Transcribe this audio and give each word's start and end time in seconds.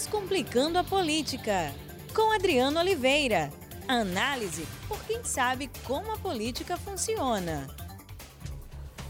Descomplicando 0.00 0.78
a 0.78 0.82
Política, 0.82 1.74
com 2.14 2.32
Adriano 2.32 2.80
Oliveira. 2.80 3.50
Análise 3.86 4.66
por 4.88 4.98
quem 5.04 5.22
sabe 5.22 5.70
como 5.84 6.10
a 6.10 6.16
política 6.16 6.74
funciona. 6.78 7.66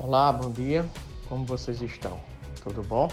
Olá, 0.01 0.33
bom 0.33 0.51
dia. 0.51 0.85
Como 1.29 1.45
vocês 1.45 1.81
estão? 1.81 2.21
Tudo 2.65 2.83
bom? 2.83 3.09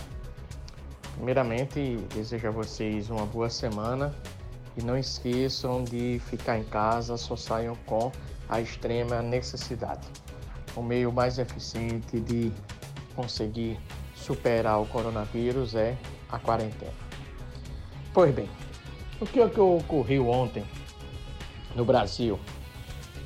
Primeiramente, 1.18 1.98
desejo 2.16 2.48
a 2.48 2.52
vocês 2.52 3.12
uma 3.12 3.28
boa 3.28 3.48
semana 3.48 4.12
e 4.76 4.82
não 4.84 4.98
esqueçam 4.98 5.84
de 5.84 6.20
ficar 6.26 6.58
em 6.58 6.64
casa, 6.64 7.16
só 7.16 7.36
saiam 7.36 7.76
com 7.86 8.12
a 8.50 8.60
extrema 8.60 9.22
necessidade. 9.22 10.08
O 10.76 10.82
meio 10.82 11.12
mais 11.12 11.38
eficiente 11.38 12.20
de 12.22 12.52
conseguir 13.16 13.80
superar 14.16 14.82
o 14.82 14.88
coronavírus 14.88 15.76
é 15.76 15.96
a 16.28 16.40
quarentena. 16.40 17.07
Pois 18.18 18.34
bem, 18.34 18.50
o 19.22 19.28
que, 19.28 19.40
é 19.40 19.48
que 19.48 19.60
ocorreu 19.60 20.28
ontem 20.28 20.66
no 21.76 21.86
Brasil? 21.86 22.40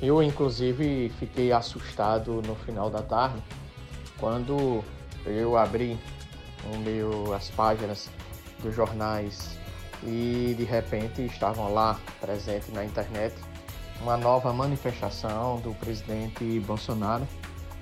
Eu, 0.02 0.22
inclusive, 0.22 1.10
fiquei 1.18 1.50
assustado 1.50 2.42
no 2.46 2.54
final 2.54 2.90
da 2.90 3.00
tarde 3.00 3.42
quando 4.20 4.84
eu 5.24 5.56
abri 5.56 5.98
o 6.70 6.76
meu, 6.76 7.32
as 7.32 7.48
páginas 7.48 8.10
dos 8.62 8.74
jornais 8.74 9.58
e 10.02 10.54
de 10.58 10.64
repente 10.64 11.24
estavam 11.24 11.72
lá 11.72 11.98
presentes 12.20 12.70
na 12.70 12.84
internet 12.84 13.34
uma 14.02 14.18
nova 14.18 14.52
manifestação 14.52 15.58
do 15.60 15.72
presidente 15.76 16.60
Bolsonaro. 16.66 17.26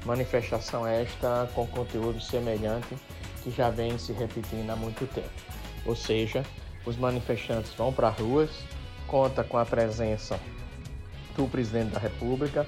Manifestação 0.07 0.87
esta 0.87 1.51
com 1.57 1.67
conteúdo 1.67 2.21
semelhante 2.21 2.97
que 3.43 3.51
já 3.51 3.69
vem 3.69 3.99
se 3.99 4.13
repetindo 4.13 4.71
há 4.71 4.77
muito 4.77 5.13
tempo. 5.13 5.29
Ou 5.85 5.97
seja, 5.97 6.45
os 6.85 6.97
manifestantes 6.97 7.73
vão 7.75 7.93
para 7.93 8.09
as 8.09 8.19
ruas, 8.19 8.51
conta 9.07 9.45
com 9.45 9.59
a 9.59 9.67
presença 9.67 10.39
do 11.37 11.47
presidente 11.47 11.93
da 11.93 11.99
República. 11.99 12.67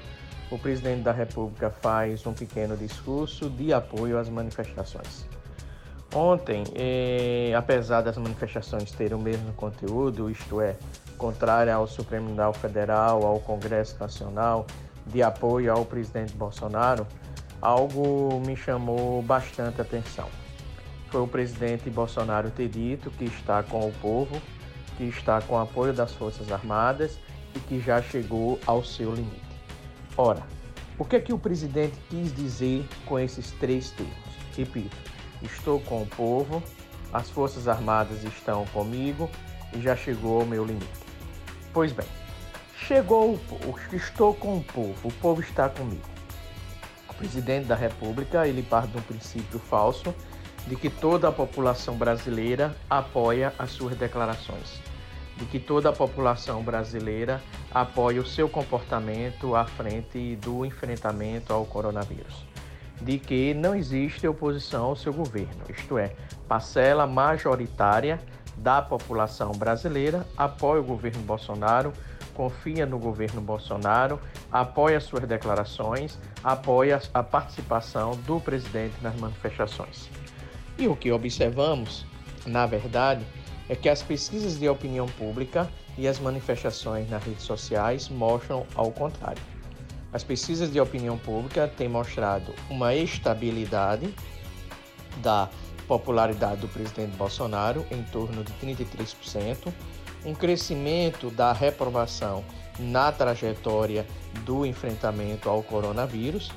O 0.51 0.59
presidente 0.59 1.03
da 1.03 1.13
República 1.13 1.71
faz 1.71 2.27
um 2.27 2.35
pequeno 2.35 2.77
discurso 2.77 3.49
de 3.49 3.73
apoio 3.73 4.19
às 4.19 4.29
manifestações. 4.29 5.27
Ontem, 6.15 6.65
eh, 6.75 7.55
apesar 7.57 8.03
das 8.03 8.19
manifestações 8.19 8.93
terem 8.93 9.17
o 9.17 9.21
mesmo 9.21 9.51
conteúdo, 9.55 10.31
isto 10.31 10.61
é, 10.61 10.77
contrária 11.17 11.75
ao 11.75 11.87
Supremo 11.87 12.27
Tribunal 12.27 12.53
Federal, 12.53 13.25
ao 13.25 13.41
Congresso 13.41 13.97
Nacional, 13.99 14.67
de 15.07 15.23
apoio 15.23 15.73
ao 15.73 15.87
presidente 15.87 16.35
Bolsonaro, 16.35 17.07
algo 17.63 18.43
me 18.47 18.55
chamou 18.55 19.23
bastante 19.23 19.81
atenção 19.81 20.29
foi 21.13 21.21
o 21.21 21.29
presidente 21.29 21.91
Bolsonaro 21.91 22.51
ter 22.51 22.71
dito 22.71 23.11
que 23.11 23.27
está 23.27 23.63
com 23.63 23.87
o 23.87 23.93
povo, 24.01 24.41
que 24.97 25.05
está 25.05 25.43
com 25.43 25.57
o 25.57 25.59
apoio 25.59 25.93
das 25.93 26.15
Forças 26.15 26.51
Armadas 26.51 27.19
e 27.55 27.61
que 27.61 27.79
já 27.79 28.01
chegou 28.01 28.59
ao 28.67 28.83
seu 28.83 29.15
limite. 29.15 29.43
Ora, 30.17 30.43
o 30.99 31.05
que 31.05 31.17
é 31.17 31.21
que 31.21 31.35
o 31.35 31.39
presidente 31.39 31.99
quis 32.09 32.35
dizer 32.35 32.89
com 33.05 33.19
esses 33.19 33.51
três 33.51 33.91
termos? 33.91 34.17
Repito, 34.57 34.97
estou 35.43 35.81
com 35.81 36.03
o 36.03 36.07
povo, 36.07 36.63
as 37.13 37.29
Forças 37.29 37.69
Armadas 37.69 38.25
estão 38.25 38.65
comigo 38.73 39.29
e 39.75 39.83
já 39.83 39.95
chegou 39.95 40.41
ao 40.41 40.47
meu 40.47 40.65
limite. 40.65 40.89
Pois 41.75 41.93
bem, 41.93 42.09
chegou 42.75 43.35
o 43.35 43.39
povo, 43.39 43.79
estou 43.93 44.33
com 44.33 44.57
o 44.57 44.65
povo, 44.65 45.09
o 45.09 45.13
povo 45.13 45.43
está 45.43 45.69
comigo. 45.69 46.09
O 47.11 47.13
presidente 47.13 47.67
da 47.67 47.75
República, 47.75 48.49
ele 48.49 48.63
parte 48.63 48.93
de 48.93 48.97
um 48.97 49.03
princípio 49.03 49.59
falso 49.59 50.15
de 50.67 50.77
que 50.77 50.89
toda 50.89 51.29
a 51.29 51.33
população 51.33 51.97
brasileira 51.97 52.75
apoia 52.89 53.53
as 53.59 53.71
suas 53.71 53.97
declarações, 53.97 54.81
de 55.37 55.45
que 55.47 55.59
toda 55.59 55.89
a 55.89 55.93
população 55.93 56.63
brasileira 56.63 57.41
apoia 57.73 58.21
o 58.21 58.27
seu 58.27 58.49
comportamento 58.49 59.57
à 59.57 59.65
frente 59.65 60.37
do 60.37 60.65
enfrentamento 60.65 61.53
ao 61.53 61.65
coronavírus, 61.65 62.47
de 63.01 63.19
que 63.19 63.53
não 63.55 63.75
existe 63.75 64.27
oposição 64.27 64.85
ao 64.87 64.97
seu 64.97 65.13
governo, 65.13 65.65
isto 65.69 65.99
é, 65.99 66.15
parcela 66.47 67.07
majoritária 67.07 68.21
da 68.57 68.81
população 68.81 69.51
brasileira 69.53 70.27
apoia 70.37 70.81
o 70.81 70.85
governo 70.85 71.23
Bolsonaro, 71.23 71.93
confia 72.35 72.87
no 72.87 72.99
governo 72.99 73.41
Bolsonaro, 73.41 74.21
apoia 74.51 75.01
suas 75.01 75.25
declarações, 75.25 76.19
apoia 76.43 77.01
a 77.13 77.23
participação 77.23 78.13
do 78.27 78.41
presidente 78.41 78.95
nas 79.03 79.15
manifestações. 79.17 80.09
E 80.83 80.89
o 80.89 80.97
que 80.97 81.13
observamos, 81.13 82.05
na 82.45 82.67
verdade, 82.67 83.25
é 83.69 83.77
que 83.77 83.89
as 83.89 84.03
pesquisas 84.03 84.59
de 84.59 84.69
opinião 84.69 85.07
pública 85.07 85.71
e 85.97 86.09
as 86.09 86.19
manifestações 86.19 87.09
nas 87.09 87.23
redes 87.23 87.45
sociais 87.45 88.09
mostram 88.09 88.67
ao 88.75 88.91
contrário. 88.91 89.41
As 90.13 90.25
pesquisas 90.25 90.73
de 90.73 90.81
opinião 90.81 91.17
pública 91.17 91.69
têm 91.69 91.89
mostrado 91.89 92.53
uma 92.69 92.97
estabilidade 92.97 94.13
da 95.19 95.49
popularidade 95.87 96.63
do 96.63 96.67
presidente 96.67 97.17
Bolsonaro 97.17 97.87
em 97.89 98.03
torno 98.03 98.43
de 98.43 98.53
33%, 98.55 99.73
um 100.25 100.35
crescimento 100.35 101.31
da 101.31 101.53
reprovação 101.53 102.45
na 102.81 103.13
trajetória 103.13 104.05
do 104.45 104.67
enfrentamento 104.67 105.49
ao 105.49 105.63
coronavírus 105.63 106.51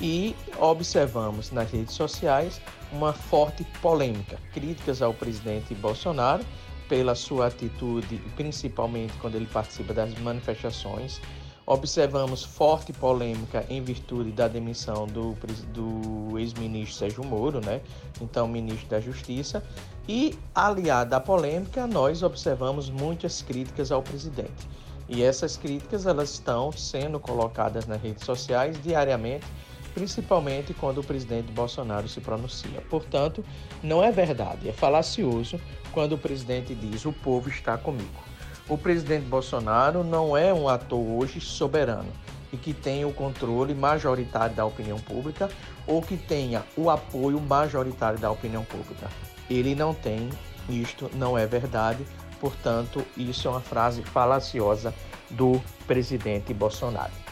e 0.00 0.34
observamos 0.58 1.50
nas 1.50 1.70
redes 1.70 1.94
sociais 1.94 2.60
uma 2.92 3.12
forte 3.12 3.64
polêmica, 3.82 4.38
críticas 4.52 5.02
ao 5.02 5.12
presidente 5.12 5.74
Bolsonaro 5.74 6.44
pela 6.88 7.14
sua 7.14 7.48
atitude, 7.48 8.18
principalmente 8.34 9.12
quando 9.18 9.34
ele 9.34 9.46
participa 9.46 9.92
das 9.92 10.16
manifestações. 10.18 11.20
Observamos 11.66 12.42
forte 12.42 12.94
polêmica 12.94 13.66
em 13.68 13.82
virtude 13.82 14.32
da 14.32 14.48
demissão 14.48 15.06
do, 15.06 15.36
do 15.74 16.38
ex-ministro 16.38 16.96
Sérgio 16.96 17.22
Moro, 17.22 17.60
né? 17.62 17.82
então 18.22 18.48
ministro 18.48 18.88
da 18.88 19.00
Justiça, 19.00 19.62
e 20.08 20.34
aliada 20.54 21.16
à 21.16 21.20
polêmica, 21.20 21.86
nós 21.86 22.22
observamos 22.22 22.88
muitas 22.88 23.42
críticas 23.42 23.92
ao 23.92 24.02
presidente. 24.02 24.66
E 25.10 25.22
essas 25.22 25.58
críticas 25.58 26.06
elas 26.06 26.30
estão 26.30 26.72
sendo 26.72 27.20
colocadas 27.20 27.86
nas 27.86 28.00
redes 28.00 28.24
sociais 28.24 28.82
diariamente 28.82 29.46
principalmente 29.94 30.74
quando 30.74 30.98
o 30.98 31.04
presidente 31.04 31.52
Bolsonaro 31.52 32.08
se 32.08 32.20
pronuncia. 32.20 32.80
Portanto, 32.88 33.44
não 33.82 34.02
é 34.02 34.10
verdade, 34.10 34.68
é 34.68 34.72
falacioso 34.72 35.60
quando 35.92 36.12
o 36.12 36.18
presidente 36.18 36.74
diz 36.74 37.04
o 37.04 37.12
povo 37.12 37.48
está 37.48 37.76
comigo. 37.76 38.22
O 38.68 38.76
presidente 38.76 39.24
Bolsonaro 39.24 40.04
não 40.04 40.36
é 40.36 40.52
um 40.52 40.68
ator 40.68 41.00
hoje 41.00 41.40
soberano 41.40 42.12
e 42.52 42.56
que 42.56 42.72
tenha 42.72 43.06
o 43.06 43.12
controle 43.12 43.74
majoritário 43.74 44.54
da 44.54 44.64
opinião 44.64 44.98
pública 44.98 45.48
ou 45.86 46.02
que 46.02 46.16
tenha 46.16 46.62
o 46.76 46.90
apoio 46.90 47.40
majoritário 47.40 48.18
da 48.18 48.30
opinião 48.30 48.64
pública. 48.64 49.08
Ele 49.48 49.74
não 49.74 49.94
tem, 49.94 50.28
isto 50.68 51.10
não 51.14 51.36
é 51.36 51.46
verdade, 51.46 52.06
portanto, 52.40 53.04
isso 53.16 53.48
é 53.48 53.50
uma 53.50 53.60
frase 53.60 54.02
falaciosa 54.02 54.94
do 55.30 55.60
presidente 55.86 56.52
Bolsonaro. 56.52 57.27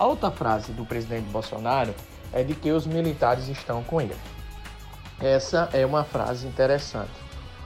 A 0.00 0.06
outra 0.06 0.30
frase 0.30 0.72
do 0.72 0.86
presidente 0.86 1.28
Bolsonaro 1.28 1.94
é 2.32 2.42
de 2.42 2.54
que 2.54 2.72
os 2.72 2.86
militares 2.86 3.48
estão 3.48 3.84
com 3.84 4.00
ele. 4.00 4.16
Essa 5.20 5.68
é 5.74 5.84
uma 5.84 6.04
frase 6.04 6.46
interessante. 6.46 7.12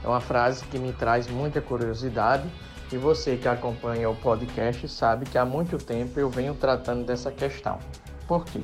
É 0.03 0.07
uma 0.09 0.19
frase 0.19 0.65
que 0.65 0.77
me 0.77 0.91
traz 0.91 1.29
muita 1.29 1.61
curiosidade 1.61 2.43
e 2.91 2.97
você 2.97 3.37
que 3.37 3.47
acompanha 3.47 4.09
o 4.09 4.15
podcast 4.17 4.85
sabe 4.89 5.25
que 5.25 5.37
há 5.37 5.45
muito 5.45 5.77
tempo 5.77 6.19
eu 6.19 6.29
venho 6.29 6.53
tratando 6.53 7.05
dessa 7.05 7.31
questão. 7.31 7.79
Por 8.27 8.43
quê? 8.43 8.59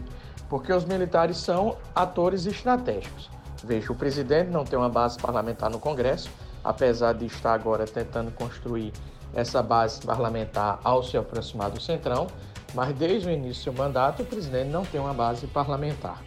Porque 0.49 0.73
os 0.73 0.83
militares 0.83 1.37
são 1.37 1.77
atores 1.95 2.45
estratégicos. 2.45 3.29
Veja, 3.63 3.93
o 3.93 3.95
presidente 3.95 4.49
não 4.49 4.65
tem 4.65 4.77
uma 4.77 4.89
base 4.89 5.17
parlamentar 5.17 5.69
no 5.69 5.79
Congresso, 5.79 6.29
apesar 6.61 7.13
de 7.13 7.25
estar 7.25 7.53
agora 7.53 7.85
tentando 7.85 8.31
construir 8.31 8.91
essa 9.33 9.63
base 9.63 10.01
parlamentar 10.01 10.77
ao 10.83 11.01
se 11.01 11.15
aproximar 11.15 11.71
do 11.71 11.79
Centrão, 11.79 12.27
mas 12.73 12.95
desde 12.95 13.27
o 13.27 13.31
início 13.31 13.49
do 13.49 13.63
seu 13.63 13.73
mandato, 13.73 14.23
o 14.23 14.25
presidente 14.25 14.69
não 14.69 14.85
tem 14.85 14.99
uma 14.99 15.13
base 15.13 15.47
parlamentar. 15.47 16.21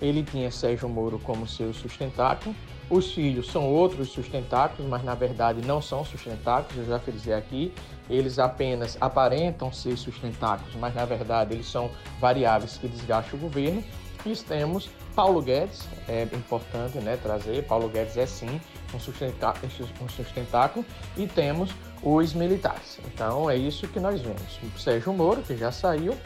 Ele 0.00 0.22
tinha 0.22 0.50
Sérgio 0.50 0.88
Moro 0.88 1.18
como 1.18 1.46
seu 1.46 1.74
sustentáculo, 1.74 2.54
os 2.90 3.12
filhos 3.12 3.46
são 3.46 3.72
outros 3.72 4.08
sustentáculos, 4.08 4.90
mas 4.90 5.04
na 5.04 5.14
verdade 5.14 5.64
não 5.64 5.80
são 5.80 6.04
sustentáculos, 6.04 6.76
eu 6.76 6.86
já 6.86 6.98
frisei 6.98 7.32
aqui. 7.32 7.72
Eles 8.08 8.40
apenas 8.40 8.98
aparentam 9.00 9.72
ser 9.72 9.96
sustentáculos, 9.96 10.74
mas 10.74 10.92
na 10.92 11.04
verdade 11.04 11.54
eles 11.54 11.70
são 11.70 11.88
variáveis 12.18 12.76
que 12.78 12.88
desgastam 12.88 13.38
o 13.38 13.42
governo. 13.42 13.84
E 14.26 14.34
temos 14.34 14.90
Paulo 15.14 15.42
Guedes, 15.42 15.88
é 16.08 16.22
importante 16.32 16.98
né, 16.98 17.18
trazer, 17.22 17.64
Paulo 17.64 17.88
Guedes 17.88 18.16
é 18.16 18.26
sim 18.26 18.60
um 18.92 18.96
um 18.96 20.08
sustentáculo 20.08 20.84
e 21.16 21.26
temos 21.26 21.70
os 22.02 22.32
militares. 22.32 22.98
Então 23.06 23.50
é 23.50 23.56
isso 23.56 23.86
que 23.88 24.00
nós 24.00 24.20
vemos. 24.20 24.58
Sérgio 24.78 25.12
Moro, 25.12 25.42
que 25.42 25.56
já 25.56 25.70
saiu, 25.70 26.16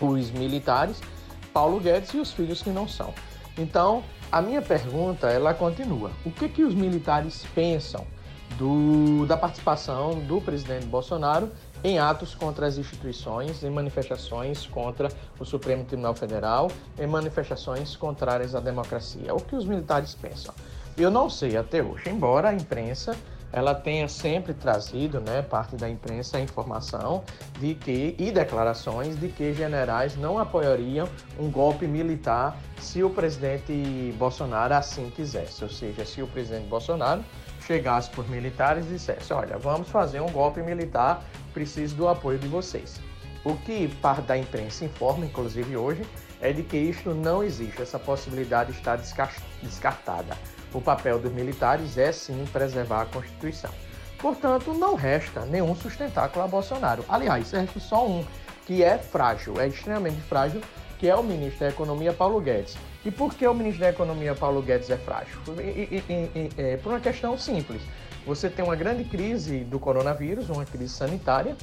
os 0.00 0.30
militares, 0.30 1.00
Paulo 1.52 1.80
Guedes 1.80 2.12
e 2.14 2.18
os 2.18 2.32
filhos 2.32 2.62
que 2.62 2.70
não 2.70 2.88
são. 2.88 3.12
Então, 3.58 4.02
a 4.32 4.40
minha 4.40 4.62
pergunta, 4.62 5.28
ela 5.28 5.52
continua. 5.52 6.10
O 6.24 6.30
que 6.30 6.48
que 6.48 6.62
os 6.62 6.74
militares 6.74 7.44
pensam 7.54 8.06
do, 8.56 9.26
da 9.26 9.36
participação 9.36 10.18
do 10.20 10.40
presidente 10.40 10.86
Bolsonaro 10.86 11.50
em 11.82 11.98
atos 11.98 12.34
contra 12.34 12.66
as 12.66 12.76
instituições, 12.76 13.62
em 13.62 13.70
manifestações 13.70 14.66
contra 14.66 15.08
o 15.38 15.44
Supremo 15.44 15.84
Tribunal 15.84 16.14
Federal, 16.14 16.70
em 16.98 17.06
manifestações 17.06 17.96
contrárias 17.96 18.54
à 18.54 18.60
democracia. 18.60 19.34
O 19.34 19.40
que 19.40 19.56
os 19.56 19.64
militares 19.64 20.14
pensam? 20.14 20.54
Eu 20.96 21.10
não 21.10 21.30
sei 21.30 21.56
até 21.56 21.82
hoje, 21.82 22.10
embora 22.10 22.50
a 22.50 22.54
imprensa 22.54 23.16
ela 23.52 23.74
tenha 23.74 24.08
sempre 24.08 24.54
trazido, 24.54 25.20
né, 25.20 25.42
parte 25.42 25.76
da 25.76 25.88
imprensa, 25.88 26.38
a 26.38 26.40
informação 26.40 27.24
de 27.58 27.74
que 27.74 28.14
e 28.18 28.30
declarações 28.30 29.18
de 29.18 29.28
que 29.28 29.52
generais 29.52 30.16
não 30.16 30.38
apoiariam 30.38 31.08
um 31.38 31.50
golpe 31.50 31.86
militar 31.86 32.56
se 32.78 33.02
o 33.02 33.10
presidente 33.10 34.14
Bolsonaro 34.16 34.74
assim 34.74 35.10
quisesse, 35.10 35.64
ou 35.64 35.70
seja, 35.70 36.04
se 36.04 36.22
o 36.22 36.26
presidente 36.28 36.68
Bolsonaro 36.68 37.24
chegasse 37.66 38.10
por 38.10 38.28
militares 38.28 38.86
e 38.86 38.90
dissesse: 38.90 39.32
Olha, 39.32 39.58
vamos 39.58 39.88
fazer 39.88 40.20
um 40.20 40.30
golpe 40.30 40.60
militar, 40.62 41.24
preciso 41.52 41.96
do 41.96 42.08
apoio 42.08 42.38
de 42.38 42.48
vocês. 42.48 43.00
O 43.44 43.54
que 43.56 43.88
parte 44.02 44.22
da 44.22 44.36
imprensa 44.36 44.84
informa, 44.84 45.24
inclusive 45.24 45.76
hoje, 45.76 46.06
é 46.40 46.52
de 46.52 46.62
que 46.62 46.76
isto 46.76 47.14
não 47.14 47.42
existe, 47.42 47.80
essa 47.80 47.98
possibilidade 47.98 48.72
está 48.72 48.96
descartada. 49.62 50.36
O 50.72 50.80
papel 50.80 51.18
dos 51.18 51.32
militares 51.32 51.96
é 51.96 52.12
sim 52.12 52.44
preservar 52.52 53.02
a 53.02 53.06
Constituição. 53.06 53.70
Portanto, 54.18 54.74
não 54.74 54.94
resta 54.94 55.46
nenhum 55.46 55.74
sustentáculo 55.74 56.44
a 56.44 56.48
Bolsonaro. 56.48 57.04
Aliás, 57.08 57.50
resta 57.50 57.80
só 57.80 58.06
um, 58.06 58.24
que 58.66 58.82
é 58.82 58.98
frágil, 58.98 59.58
é 59.58 59.68
extremamente 59.68 60.20
frágil, 60.20 60.60
que 61.00 61.08
é 61.08 61.16
o 61.16 61.22
ministro 61.22 61.60
da 61.60 61.68
Economia, 61.70 62.12
Paulo 62.12 62.38
Guedes. 62.42 62.76
E 63.06 63.10
por 63.10 63.34
que 63.34 63.46
o 63.46 63.54
ministro 63.54 63.80
da 63.80 63.88
Economia, 63.88 64.34
Paulo 64.34 64.60
Guedes, 64.60 64.90
é 64.90 64.98
frágil? 64.98 65.38
E, 65.58 65.96
e, 65.96 66.04
e, 66.10 66.50
é, 66.58 66.76
por 66.76 66.92
uma 66.92 67.00
questão 67.00 67.38
simples. 67.38 67.80
Você 68.26 68.50
tem 68.50 68.62
uma 68.62 68.76
grande 68.76 69.04
crise 69.04 69.60
do 69.60 69.78
coronavírus, 69.78 70.50
uma 70.50 70.66
crise 70.66 70.90
sanitária. 70.90 71.56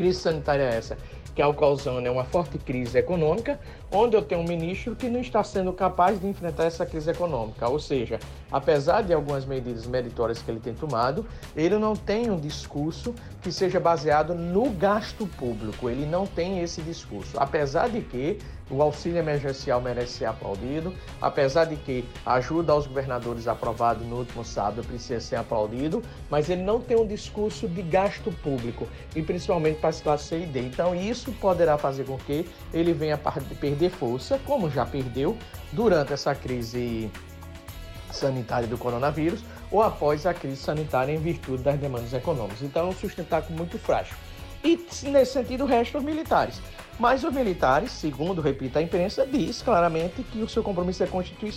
Crise 0.00 0.18
sanitária 0.18 0.62
essa 0.62 0.96
que 1.34 1.42
é 1.42 1.52
causando 1.52 2.06
é 2.06 2.10
uma 2.10 2.24
forte 2.24 2.58
crise 2.58 2.98
econômica, 2.98 3.60
onde 3.92 4.16
eu 4.16 4.22
tenho 4.22 4.40
um 4.40 4.44
ministro 4.44 4.96
que 4.96 5.10
não 5.10 5.20
está 5.20 5.44
sendo 5.44 5.72
capaz 5.74 6.18
de 6.18 6.26
enfrentar 6.26 6.64
essa 6.64 6.86
crise 6.86 7.10
econômica. 7.10 7.68
Ou 7.68 7.78
seja, 7.78 8.18
apesar 8.50 9.02
de 9.02 9.12
algumas 9.12 9.44
medidas 9.44 9.86
meritórias 9.86 10.40
que 10.40 10.50
ele 10.50 10.58
tem 10.58 10.74
tomado, 10.74 11.26
ele 11.54 11.78
não 11.78 11.94
tem 11.94 12.30
um 12.30 12.38
discurso 12.38 13.14
que 13.42 13.52
seja 13.52 13.78
baseado 13.78 14.34
no 14.34 14.70
gasto 14.70 15.26
público. 15.26 15.90
Ele 15.90 16.06
não 16.06 16.26
tem 16.26 16.60
esse 16.60 16.80
discurso. 16.80 17.38
Apesar 17.38 17.90
de 17.90 18.00
que 18.00 18.38
o 18.70 18.80
auxílio 18.82 19.18
emergencial 19.18 19.80
merece 19.80 20.18
ser 20.18 20.26
aplaudido, 20.26 20.94
apesar 21.20 21.64
de 21.64 21.76
que 21.76 22.04
a 22.24 22.34
ajuda 22.34 22.72
aos 22.72 22.86
governadores 22.86 23.48
aprovado 23.48 24.04
no 24.04 24.18
último 24.18 24.44
sábado 24.44 24.86
precisa 24.86 25.20
ser 25.20 25.36
aplaudido, 25.36 26.02
mas 26.30 26.48
ele 26.48 26.62
não 26.62 26.80
tem 26.80 26.96
um 26.96 27.06
discurso 27.06 27.68
de 27.68 27.82
gasto 27.82 28.30
público, 28.30 28.86
e 29.14 29.22
principalmente 29.22 29.80
para 29.80 29.90
as 29.90 30.00
classes 30.00 30.28
C 30.28 30.40
e 30.40 30.46
D. 30.46 30.60
Então 30.60 30.94
isso 30.94 31.32
poderá 31.32 31.76
fazer 31.76 32.04
com 32.04 32.16
que 32.16 32.48
ele 32.72 32.92
venha 32.92 33.18
perder 33.60 33.90
força, 33.90 34.38
como 34.46 34.70
já 34.70 34.86
perdeu 34.86 35.36
durante 35.72 36.12
essa 36.12 36.34
crise 36.34 37.10
sanitária 38.12 38.66
do 38.66 38.76
coronavírus 38.76 39.44
ou 39.70 39.82
após 39.82 40.26
a 40.26 40.34
crise 40.34 40.56
sanitária 40.56 41.12
em 41.12 41.18
virtude 41.18 41.62
das 41.62 41.78
demandas 41.78 42.12
econômicas. 42.12 42.62
Então 42.62 42.86
é 42.86 42.90
um 42.90 42.94
sustentáculo 42.94 43.56
muito 43.56 43.78
frágil. 43.78 44.16
E 44.62 44.78
nesse 45.04 45.32
sentido, 45.32 45.64
resta 45.64 45.98
os 45.98 46.04
militares. 46.04 46.60
Mas 46.98 47.24
os 47.24 47.32
militares, 47.32 47.92
segundo 47.92 48.42
repita 48.42 48.78
a 48.78 48.82
imprensa, 48.82 49.26
diz 49.26 49.62
claramente 49.62 50.22
que 50.22 50.42
o 50.42 50.48
seu 50.48 50.62
compromisso 50.62 51.02
é, 51.02 51.08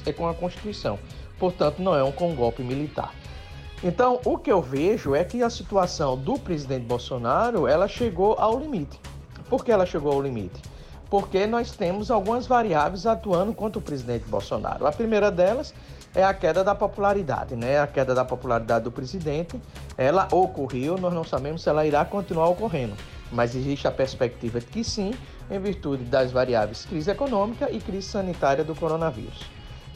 é 0.06 0.14
com 0.14 0.28
a 0.28 0.34
Constituição. 0.34 0.98
Portanto, 1.38 1.82
não 1.82 1.94
é 1.94 2.02
um 2.02 2.14
com 2.14 2.34
golpe 2.34 2.64
militar. 2.64 3.14
Então, 3.84 4.22
o 4.24 4.38
que 4.38 4.50
eu 4.50 4.62
vejo 4.62 5.14
é 5.14 5.26
que 5.26 5.44
a 5.44 5.50
situação 5.50 6.18
do 6.18 6.40
presidente 6.40 6.86
Bolsonaro, 6.86 7.68
ela 7.68 7.90
chegou 7.90 8.38
ao 8.40 8.58
limite. 8.58 8.98
Por 9.50 9.66
que 9.66 9.74
ela 9.74 9.86
chegou 9.86 10.14
ao 10.14 10.22
limite? 10.22 10.62
Porque 11.10 11.46
nós 11.46 11.72
temos 11.72 12.10
algumas 12.10 12.48
variáveis 12.48 13.06
atuando 13.06 13.54
contra 13.54 13.80
o 13.80 13.82
presidente 13.82 14.24
Bolsonaro. 14.30 14.88
A 14.88 14.92
primeira 14.94 15.30
delas 15.30 15.74
é 16.16 16.24
a 16.24 16.34
queda 16.34 16.64
da 16.64 16.74
popularidade, 16.74 17.58
né? 17.58 17.80
A 17.80 17.88
queda 17.88 18.16
da 18.16 18.24
popularidade 18.24 18.86
do 18.86 18.92
presidente, 18.92 19.60
ela 19.98 20.28
ocorreu, 20.32 20.98
nós 20.98 21.14
não 21.14 21.24
sabemos 21.24 21.62
se 21.62 21.70
ela 21.70 21.86
irá 21.86 22.04
continuar 22.04 22.48
ocorrendo, 22.50 22.96
mas 23.32 23.56
existe 23.56 23.88
a 23.88 23.92
perspectiva 23.92 24.60
de 24.60 24.66
que 24.66 24.84
sim, 24.84 25.14
em 25.50 25.60
virtude 25.60 26.04
das 26.06 26.32
variáveis 26.32 26.86
crise 26.86 27.12
econômica 27.12 27.70
e 27.72 27.80
crise 27.80 28.08
sanitária 28.08 28.64
do 28.64 28.76
coronavírus. 28.76 29.42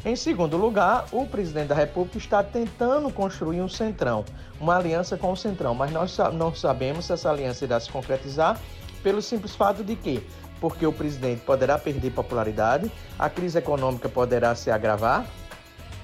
Em 0.05 0.15
segundo 0.15 0.55
lugar, 0.55 1.05
o 1.11 1.25
presidente 1.25 1.67
da 1.67 1.75
República 1.75 2.17
está 2.17 2.43
tentando 2.43 3.11
construir 3.11 3.61
um 3.61 3.67
centrão, 3.67 4.23
uma 4.59 4.77
aliança 4.77 5.17
com 5.17 5.31
o 5.31 5.35
centrão, 5.35 5.73
mas 5.73 5.91
nós 5.91 6.17
não 6.33 6.53
sabemos 6.53 7.05
se 7.05 7.13
essa 7.13 7.29
aliança 7.29 7.65
irá 7.65 7.79
se 7.79 7.89
concretizar 7.89 8.59
pelo 9.01 9.21
simples 9.21 9.55
fato 9.55 9.83
de 9.83 9.95
que, 9.95 10.23
porque 10.61 10.85
o 10.85 10.93
presidente 10.93 11.41
poderá 11.41 11.77
perder 11.77 12.11
popularidade, 12.11 12.91
a 13.17 13.29
crise 13.29 13.57
econômica 13.57 14.07
poderá 14.07 14.53
se 14.55 14.69
agravar, 14.71 15.25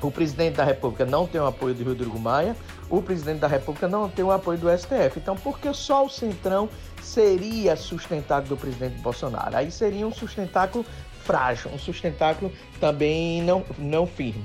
o 0.08 0.12
presidente 0.12 0.56
da 0.56 0.64
República 0.64 1.06
não 1.06 1.26
tem 1.26 1.40
o 1.40 1.46
apoio 1.46 1.74
do 1.74 1.84
Rodrigo 1.84 2.20
Maia, 2.20 2.56
o 2.90 3.02
presidente 3.02 3.40
da 3.40 3.48
República 3.48 3.88
não 3.88 4.10
tem 4.10 4.24
o 4.24 4.32
apoio 4.32 4.58
do 4.58 4.70
STF. 4.70 5.18
Então, 5.18 5.36
por 5.36 5.60
que 5.60 5.74
só 5.74 6.06
o 6.06 6.10
Centrão 6.10 6.70
seria 7.02 7.76
sustentáculo 7.76 8.50
do 8.50 8.58
presidente 8.58 9.02
Bolsonaro? 9.02 9.56
Aí 9.56 9.72
seria 9.72 10.08
um 10.08 10.14
sustentáculo 10.14 10.86
frágil, 11.24 11.72
um 11.72 11.80
sustentáculo 11.80 12.52
também 12.80 13.42
não, 13.42 13.64
não 13.78 14.06
firme. 14.06 14.44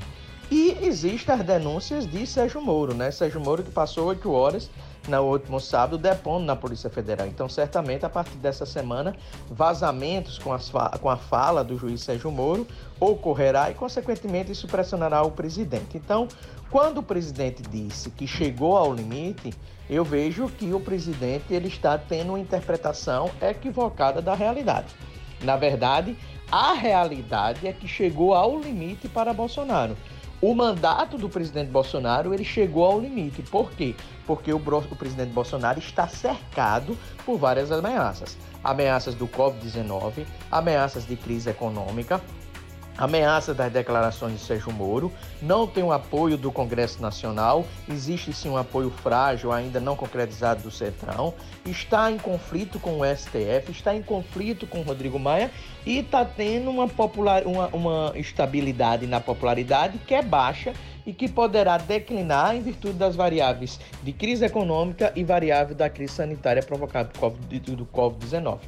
E 0.51 0.79
existem 0.81 1.35
as 1.35 1.43
denúncias 1.45 2.07
de 2.07 2.27
Sérgio 2.27 2.63
Moro, 2.63 2.95
né? 2.95 3.11
Sérgio 3.11 3.41
Moro 3.41 3.63
que 3.63 3.71
passou 3.71 4.07
oito 4.07 4.33
horas 4.33 4.71
no 5.09 5.23
último 5.23 5.59
sábado 5.59 5.99
depondo 5.99 6.45
na 6.45 6.55
Polícia 6.55 6.91
Federal. 6.91 7.27
Então, 7.27 7.49
certamente, 7.49 8.05
a 8.05 8.11
partir 8.11 8.37
dessa 8.37 8.67
semana, 8.67 9.17
vazamentos 9.51 10.39
com, 10.39 10.53
as 10.53 10.71
com 11.01 11.09
a 11.09 11.17
fala 11.17 11.65
do 11.65 11.77
juiz 11.79 12.03
Sérgio 12.03 12.31
Moro 12.31 12.67
ocorrerá 13.01 13.71
e, 13.71 13.75
consequentemente, 13.75 14.53
isso 14.53 14.67
pressionará 14.67 15.23
o 15.23 15.31
presidente. 15.31 15.97
Então, 15.97 16.29
quando 16.71 16.99
o 16.99 17.03
presidente 17.03 17.63
disse 17.63 18.11
que 18.11 18.27
chegou 18.27 18.77
ao 18.77 18.93
limite, 18.93 19.55
eu 19.89 20.05
vejo 20.05 20.49
que 20.49 20.73
o 20.73 20.81
presidente 20.81 21.53
ele 21.53 21.69
está 21.69 21.97
tendo 21.97 22.31
uma 22.31 22.41
interpretação 22.41 23.31
equivocada 23.41 24.21
da 24.21 24.35
realidade. 24.35 24.95
Na 25.43 25.57
verdade, 25.57 26.17
a 26.51 26.73
realidade 26.73 27.67
é 27.67 27.73
que 27.73 27.89
chegou 27.89 28.35
ao 28.35 28.59
limite 28.59 29.09
para 29.09 29.33
Bolsonaro. 29.33 29.97
O 30.41 30.55
mandato 30.55 31.19
do 31.19 31.29
presidente 31.29 31.69
Bolsonaro 31.69 32.33
ele 32.33 32.45
chegou 32.45 32.85
ao 32.85 33.01
limite. 33.01 33.43
Por 33.43 33.73
quê? 33.73 33.97
Porque 34.25 34.53
o, 34.53 34.59
o 34.59 34.97
presidente 34.97 35.33
Bolsonaro 35.33 35.81
está 35.81 36.07
cercado 36.07 36.97
por 37.27 37.37
várias 37.37 37.73
ameaças. 37.73 38.39
Ameaças 38.63 39.17
do 39.17 39.27
Covid-19, 39.27 40.25
ameaças 40.51 41.05
de 41.05 41.17
crise 41.17 41.51
econômica, 41.51 42.21
ameaça 42.99 43.55
das 43.55 43.73
declarações 43.73 44.35
de 44.35 44.41
Sérgio 44.41 44.73
Moro, 44.73 45.13
não 45.41 45.67
tem 45.67 45.85
o 45.85 45.93
apoio 45.93 46.37
do 46.37 46.51
Congresso 46.51 47.01
Nacional, 47.01 47.65
existe 47.89 48.33
sim 48.33 48.51
um 48.51 48.57
apoio 48.57 48.91
frágil, 48.91 49.53
ainda 49.53 49.79
não 49.79 49.95
concretizado 49.95 50.65
do 50.65 50.71
Centrão, 50.71 51.33
está 51.65 52.11
em 52.11 52.19
conflito 52.19 52.81
com 52.81 52.99
o 52.99 53.05
STF, 53.05 53.71
está 53.71 53.95
em 53.95 54.03
conflito 54.03 54.67
com 54.67 54.81
o 54.81 54.83
Rodrigo 54.83 55.19
Maia 55.19 55.51
e 55.87 55.99
está 55.99 56.25
tendo 56.25 56.71
uma, 56.71 56.89
popular, 56.89 57.47
uma, 57.47 57.69
uma 57.69 58.13
estabilidade 58.17 59.07
na 59.07 59.21
popularidade 59.21 59.99
que 59.99 60.15
é 60.15 60.23
baixa 60.23 60.73
e 61.07 61.13
que 61.13 61.29
poderá 61.29 61.79
declinar 61.79 62.55
em 62.57 62.61
virtude 62.61 62.99
das 62.99 63.17
variáveis 63.17 63.81
de 64.03 64.13
crise 64.13 64.45
econômica 64.45 65.13
e 65.17 65.25
variável 65.25 65.75
da 65.75 65.89
crise 65.89 66.15
sanitária 66.15 66.63
provocada 66.63 67.11
do 67.15 67.87
Covid-19. 67.87 68.59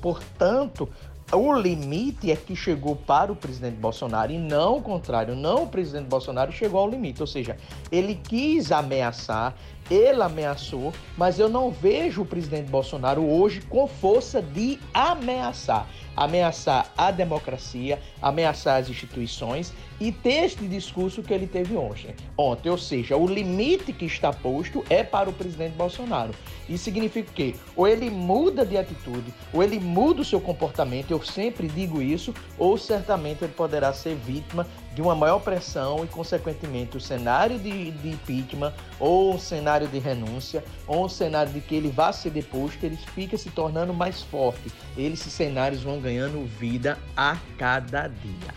Portanto, 0.00 0.88
o 1.32 1.52
limite 1.54 2.30
é 2.30 2.36
que 2.36 2.56
chegou 2.56 2.96
para 2.96 3.32
o 3.32 3.36
presidente 3.36 3.76
Bolsonaro 3.76 4.32
e 4.32 4.38
não 4.38 4.78
o 4.78 4.82
contrário. 4.82 5.34
Não 5.36 5.64
o 5.64 5.66
presidente 5.68 6.08
Bolsonaro 6.08 6.50
chegou 6.50 6.80
ao 6.80 6.88
limite, 6.88 7.20
ou 7.20 7.26
seja, 7.26 7.56
ele 7.90 8.14
quis 8.14 8.72
ameaçar, 8.72 9.54
ele 9.90 10.22
ameaçou, 10.22 10.92
mas 11.16 11.38
eu 11.38 11.48
não 11.48 11.70
vejo 11.70 12.22
o 12.22 12.26
presidente 12.26 12.70
Bolsonaro 12.70 13.22
hoje 13.26 13.60
com 13.62 13.88
força 13.88 14.40
de 14.40 14.78
ameaçar. 14.94 15.88
Ameaçar 16.16 16.92
a 16.96 17.10
democracia, 17.10 17.98
ameaçar 18.20 18.80
as 18.80 18.88
instituições 18.88 19.72
e 19.98 20.12
ter 20.12 20.44
este 20.44 20.66
discurso 20.66 21.22
que 21.22 21.32
ele 21.32 21.46
teve 21.46 21.76
ontem. 21.76 22.14
Ontem, 22.36 22.68
ou 22.68 22.78
seja, 22.78 23.16
o 23.16 23.26
limite 23.26 23.92
que 23.92 24.04
está 24.04 24.32
posto 24.32 24.84
é 24.88 25.02
para 25.02 25.28
o 25.28 25.32
presidente 25.32 25.74
Bolsonaro. 25.74 26.32
Isso 26.68 26.84
significa 26.84 27.32
que 27.32 27.56
ou 27.74 27.86
ele 27.86 28.10
muda 28.10 28.64
de 28.64 28.76
atitude, 28.76 29.32
ou 29.52 29.62
ele 29.62 29.80
muda 29.80 30.22
o 30.22 30.24
seu 30.24 30.40
comportamento, 30.40 31.10
eu 31.10 31.22
sempre 31.22 31.68
digo 31.68 32.00
isso, 32.00 32.34
ou 32.58 32.78
certamente 32.78 33.44
ele 33.44 33.52
poderá 33.52 33.92
ser 33.92 34.14
vítima 34.14 34.66
de 35.00 35.02
uma 35.02 35.14
maior 35.14 35.40
pressão 35.40 36.04
e, 36.04 36.06
consequentemente, 36.06 36.98
o 36.98 37.00
cenário 37.00 37.58
de, 37.58 37.90
de 37.90 38.10
impeachment 38.10 38.74
ou 38.98 39.34
o 39.34 39.38
cenário 39.38 39.88
de 39.88 39.98
renúncia 39.98 40.62
ou 40.86 41.06
o 41.06 41.08
cenário 41.08 41.50
de 41.50 41.62
que 41.62 41.74
ele 41.74 41.90
vá 41.90 42.12
ser 42.12 42.28
deposto, 42.28 42.84
ele 42.84 42.96
fica 42.96 43.38
se 43.38 43.48
tornando 43.48 43.94
mais 43.94 44.20
forte. 44.20 44.70
Esses 44.98 45.32
cenários 45.32 45.82
vão 45.82 46.02
ganhando 46.02 46.44
vida 46.44 46.98
a 47.16 47.38
cada 47.56 48.08
dia. 48.08 48.54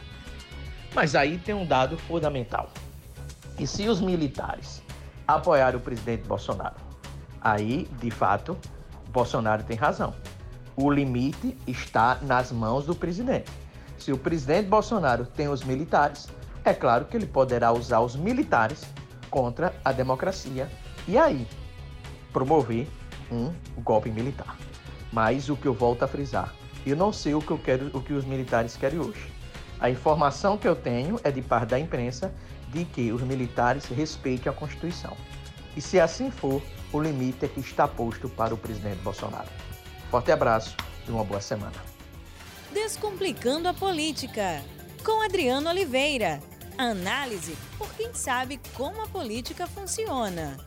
Mas 0.93 1.15
aí 1.15 1.37
tem 1.37 1.55
um 1.55 1.65
dado 1.65 1.97
fundamental. 1.97 2.69
E 3.57 3.65
se 3.65 3.87
os 3.87 4.01
militares 4.01 4.83
apoiar 5.25 5.77
o 5.77 5.79
presidente 5.79 6.27
Bolsonaro. 6.27 6.75
Aí, 7.39 7.87
de 8.01 8.11
fato, 8.11 8.57
Bolsonaro 9.13 9.63
tem 9.63 9.77
razão. 9.77 10.13
O 10.75 10.91
limite 10.91 11.55
está 11.65 12.17
nas 12.21 12.51
mãos 12.51 12.85
do 12.85 12.93
presidente. 12.93 13.49
Se 14.03 14.11
o 14.11 14.17
presidente 14.17 14.67
Bolsonaro 14.67 15.25
tem 15.25 15.47
os 15.47 15.63
militares, 15.63 16.27
é 16.65 16.73
claro 16.73 17.05
que 17.05 17.15
ele 17.15 17.25
poderá 17.25 17.71
usar 17.71 18.01
os 18.01 18.17
militares 18.17 18.83
contra 19.29 19.73
a 19.81 19.93
democracia 19.93 20.69
e 21.07 21.17
aí 21.17 21.47
promover 22.33 22.85
um 23.31 23.53
golpe 23.81 24.09
militar. 24.11 24.57
Mas 25.09 25.47
o 25.47 25.55
que 25.55 25.69
eu 25.69 25.73
volto 25.73 26.03
a 26.03 26.07
frisar, 26.09 26.53
eu 26.85 26.97
não 26.97 27.13
sei 27.13 27.33
o 27.33 27.41
que 27.41 27.51
eu 27.51 27.57
quero, 27.57 27.97
o 27.97 28.01
que 28.01 28.11
os 28.11 28.25
militares 28.25 28.75
querem 28.75 28.99
hoje. 28.99 29.31
A 29.79 29.89
informação 29.89 30.57
que 30.57 30.67
eu 30.67 30.75
tenho 30.75 31.17
é 31.23 31.31
de 31.31 31.41
parte 31.41 31.69
da 31.69 31.79
imprensa 31.79 32.29
de 32.73 32.83
que 32.83 33.09
os 33.09 33.21
militares 33.21 33.85
respeitem 33.85 34.51
a 34.51 34.53
Constituição. 34.53 35.15
E 35.77 35.81
se 35.81 35.97
assim 35.97 36.29
for, 36.29 36.61
o 36.91 36.99
limite 36.99 37.45
é 37.45 37.47
que 37.47 37.61
está 37.61 37.87
posto 37.87 38.27
para 38.27 38.53
o 38.53 38.57
presidente 38.57 38.99
Bolsonaro. 39.01 39.47
Forte 40.11 40.29
abraço 40.29 40.75
e 41.07 41.11
uma 41.11 41.23
boa 41.23 41.39
semana. 41.39 41.92
Descomplicando 42.73 43.69
a 43.69 43.73
política, 43.73 44.63
com 45.05 45.21
Adriano 45.21 45.69
Oliveira. 45.69 46.41
Análise 46.75 47.55
por 47.77 47.87
quem 47.93 48.11
sabe 48.15 48.59
como 48.73 48.99
a 48.99 49.07
política 49.07 49.67
funciona. 49.67 50.57